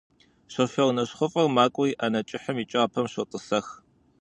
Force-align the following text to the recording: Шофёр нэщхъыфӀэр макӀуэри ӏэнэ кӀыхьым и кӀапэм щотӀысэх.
Шофёр 0.53 0.89
нэщхъыфӀэр 0.95 1.47
макӀуэри 1.55 1.97
ӏэнэ 1.99 2.21
кӀыхьым 2.27 2.57
и 2.63 2.65
кӀапэм 2.71 3.05
щотӀысэх. 3.11 3.67